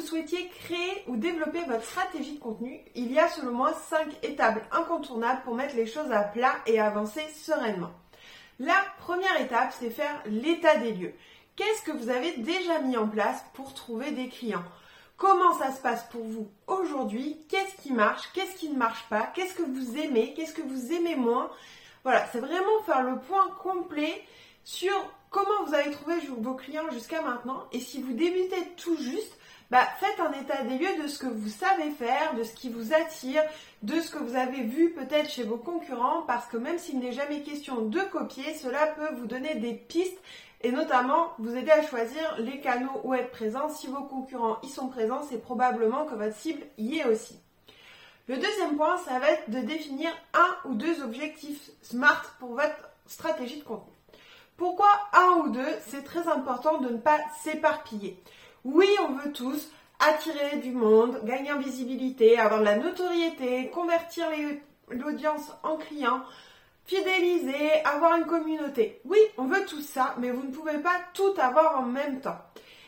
[0.00, 4.62] souhaitiez créer ou développer votre stratégie de contenu, il y a selon moi 5 étapes
[4.72, 7.90] incontournables pour mettre les choses à plat et avancer sereinement.
[8.58, 11.14] La première étape, c'est faire l'état des lieux.
[11.56, 14.64] Qu'est-ce que vous avez déjà mis en place pour trouver des clients?
[15.16, 17.38] Comment ça se passe pour vous aujourd'hui?
[17.48, 18.30] Qu'est-ce qui marche?
[18.34, 19.30] Qu'est-ce qui ne marche pas?
[19.34, 20.34] Qu'est-ce que vous aimez?
[20.34, 21.50] Qu'est-ce que vous aimez moins?
[22.04, 24.22] Voilà, c'est vraiment faire le point complet
[24.66, 24.92] sur
[25.30, 27.62] comment vous avez trouvé vos clients jusqu'à maintenant.
[27.70, 29.32] Et si vous débutez tout juste,
[29.70, 32.68] bah, faites un état des lieux de ce que vous savez faire, de ce qui
[32.68, 33.42] vous attire,
[33.82, 37.12] de ce que vous avez vu peut-être chez vos concurrents, parce que même s'il n'est
[37.12, 40.18] jamais question de copier, cela peut vous donner des pistes
[40.62, 43.68] et notamment vous aider à choisir les canaux où être présent.
[43.68, 47.38] Si vos concurrents y sont présents, c'est probablement que votre cible y est aussi.
[48.26, 52.90] Le deuxième point, ça va être de définir un ou deux objectifs SMART pour votre
[53.06, 53.95] stratégie de contenu.
[54.56, 58.22] Pourquoi un ou deux C'est très important de ne pas s'éparpiller.
[58.64, 64.26] Oui, on veut tous attirer du monde, gagner en visibilité, avoir de la notoriété, convertir
[64.88, 66.22] l'audience en clients,
[66.86, 69.00] fidéliser, avoir une communauté.
[69.04, 72.38] Oui, on veut tout ça, mais vous ne pouvez pas tout avoir en même temps.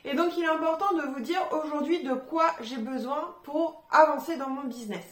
[0.04, 4.36] Et donc il est important de vous dire aujourd'hui de quoi j'ai besoin pour avancer
[4.36, 5.04] dans mon business.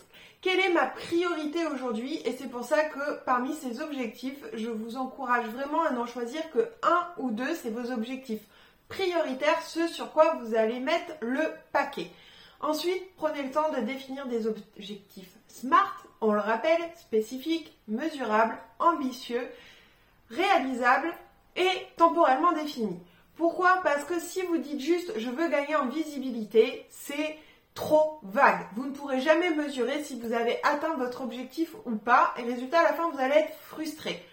[0.46, 4.96] Quelle est ma priorité aujourd'hui Et c'est pour ça que parmi ces objectifs, je vous
[4.96, 8.44] encourage vraiment à n'en choisir que un ou deux, c'est vos objectifs
[8.88, 12.12] prioritaires, ce sur quoi vous allez mettre le paquet.
[12.60, 19.48] Ensuite, prenez le temps de définir des objectifs SMART, on le rappelle, spécifiques, mesurables, ambitieux,
[20.30, 21.12] réalisables
[21.56, 23.00] et temporellement définis.
[23.34, 23.80] Pourquoi?
[23.82, 27.36] Parce que si vous dites juste je veux gagner en visibilité, c'est
[27.76, 28.66] trop vague.
[28.74, 32.80] Vous ne pourrez jamais mesurer si vous avez atteint votre objectif ou pas et résultat
[32.80, 34.26] à la fin vous allez être frustré.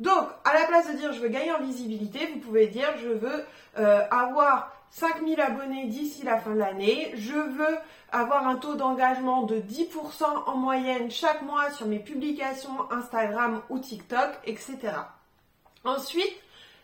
[0.00, 3.08] Donc, à la place de dire je veux gagner en visibilité, vous pouvez dire je
[3.08, 3.44] veux
[3.78, 7.78] euh, avoir 5000 abonnés d'ici la fin de l'année, je veux
[8.10, 13.78] avoir un taux d'engagement de 10% en moyenne chaque mois sur mes publications Instagram ou
[13.78, 14.78] TikTok, etc.
[15.84, 16.34] Ensuite,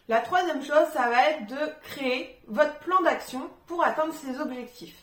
[0.08, 4.96] la troisième chose, ça va être de créer votre plan d'action pour atteindre ces objectifs.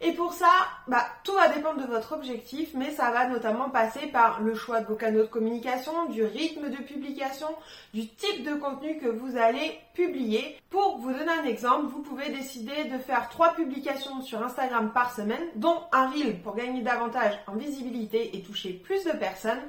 [0.00, 0.50] Et pour ça,
[0.88, 4.80] bah, tout va dépendre de votre objectif, mais ça va notamment passer par le choix
[4.80, 7.48] de vos canaux de communication, du rythme de publication,
[7.94, 10.58] du type de contenu que vous allez publier.
[10.68, 15.14] Pour vous donner un exemple, vous pouvez décider de faire trois publications sur Instagram par
[15.14, 19.62] semaine, dont un reel pour gagner davantage en visibilité et toucher plus de personnes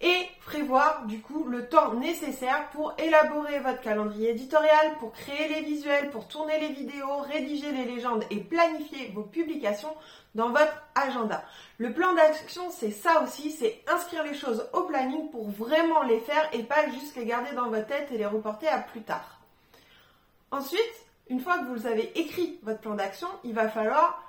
[0.00, 5.60] et prévoir du coup le temps nécessaire pour élaborer votre calendrier éditorial, pour créer les
[5.60, 9.94] visuels, pour tourner les vidéos, rédiger les légendes et planifier vos publications
[10.34, 11.44] dans votre agenda.
[11.76, 16.20] Le plan d'action, c'est ça aussi, c'est inscrire les choses au planning pour vraiment les
[16.20, 19.40] faire et pas juste les garder dans votre tête et les reporter à plus tard.
[20.50, 20.80] Ensuite,
[21.28, 24.24] une fois que vous avez écrit votre plan d'action, il va falloir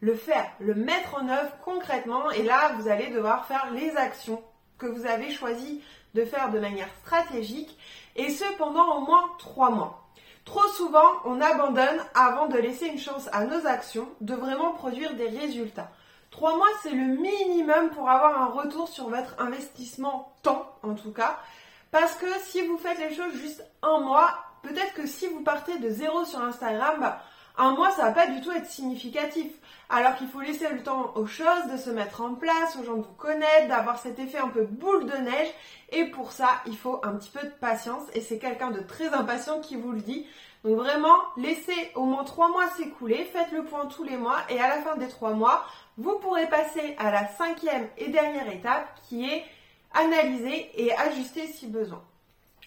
[0.00, 4.42] le faire, le mettre en œuvre concrètement et là, vous allez devoir faire les actions
[4.78, 5.82] que vous avez choisi
[6.14, 7.76] de faire de manière stratégique,
[8.16, 10.02] et ce pendant au moins trois mois.
[10.44, 15.14] Trop souvent, on abandonne avant de laisser une chance à nos actions de vraiment produire
[15.14, 15.90] des résultats.
[16.30, 21.12] Trois mois, c'est le minimum pour avoir un retour sur votre investissement temps, en tout
[21.12, 21.38] cas.
[21.90, 25.78] Parce que si vous faites les choses juste un mois, peut-être que si vous partez
[25.78, 27.20] de zéro sur Instagram, bah,
[27.58, 29.50] un mois, ça va pas du tout être significatif.
[29.88, 32.96] Alors qu'il faut laisser le temps aux choses de se mettre en place, aux gens
[32.96, 35.48] de vous connaître, d'avoir cet effet un peu boule de neige.
[35.90, 38.02] Et pour ça, il faut un petit peu de patience.
[38.14, 40.26] Et c'est quelqu'un de très impatient qui vous le dit.
[40.64, 44.38] Donc vraiment, laissez au moins trois mois s'écouler, faites le point tous les mois.
[44.48, 45.64] Et à la fin des trois mois,
[45.96, 49.44] vous pourrez passer à la cinquième et dernière étape qui est
[49.94, 52.02] analyser et ajuster si besoin.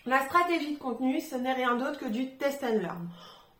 [0.06, 3.10] La stratégie de contenu, ce n'est rien d'autre que du test and learn.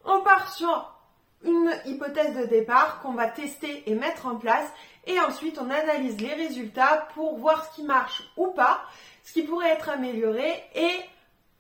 [0.06, 0.99] On part sur
[1.44, 4.68] une hypothèse de départ qu'on va tester et mettre en place.
[5.08, 8.82] Et ensuite on analyse les résultats pour voir ce qui marche ou pas,
[9.24, 10.92] ce qui pourrait être amélioré et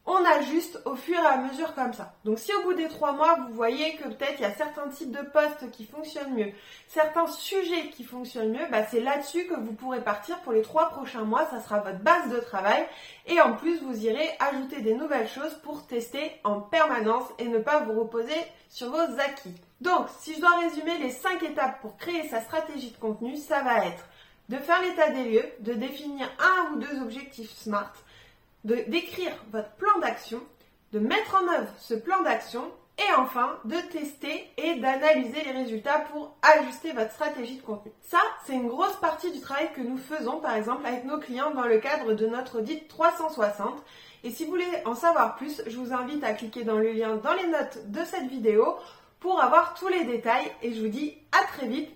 [0.10, 2.16] on ajuste au fur et à mesure comme ça.
[2.26, 4.88] Donc si au bout des trois mois, vous voyez que peut-être il y a certains
[4.88, 6.52] types de postes qui fonctionnent mieux,
[6.88, 10.90] certains sujets qui fonctionnent mieux, bah c'est là-dessus que vous pourrez partir pour les trois
[10.90, 11.46] prochains mois.
[11.52, 12.88] Ça sera votre base de travail.
[13.28, 17.60] Et en plus, vous irez ajouter des nouvelles choses pour tester en permanence et ne
[17.60, 18.36] pas vous reposer
[18.70, 19.54] sur vos acquis.
[19.80, 23.62] Donc, si je dois résumer les cinq étapes pour créer sa stratégie de contenu, ça
[23.62, 24.06] va être
[24.50, 27.94] de faire l'état des lieux, de définir un ou deux objectifs SMART,
[28.64, 30.42] d'écrire votre plan d'action,
[30.94, 32.64] de mettre en œuvre ce plan d'action
[33.00, 37.92] et enfin de tester et d'analyser les résultats pour ajuster votre stratégie de contenu.
[38.02, 41.52] Ça, c'est une grosse partie du travail que nous faisons par exemple avec nos clients
[41.52, 43.82] dans le cadre de notre audit 360.
[44.24, 47.16] Et si vous voulez en savoir plus, je vous invite à cliquer dans le lien
[47.16, 48.76] dans les notes de cette vidéo
[49.22, 51.90] pour avoir tous les détails et je vous dis à très vite